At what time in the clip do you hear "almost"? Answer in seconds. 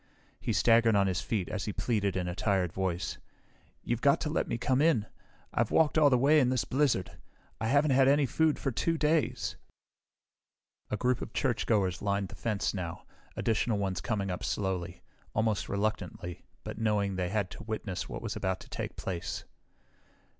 15.35-15.69